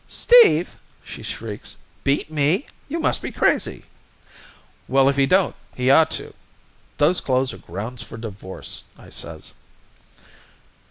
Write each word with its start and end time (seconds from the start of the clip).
"'Steve!' 0.07 0.77
she 1.05 1.21
shrieks, 1.21 1.77
'beat 2.03 2.31
me! 2.31 2.65
You 2.89 2.99
must 2.99 3.21
be 3.21 3.31
crazy!' 3.31 3.85
"'Well, 4.87 5.07
if 5.09 5.15
he 5.15 5.27
don't, 5.27 5.55
he 5.75 5.91
ought 5.91 6.09
to. 6.17 6.33
Those 6.97 7.21
clothes 7.21 7.53
are 7.53 7.59
grounds 7.59 8.01
for 8.01 8.17
divorce,' 8.17 8.81
I 8.97 9.09
says. 9.09 9.53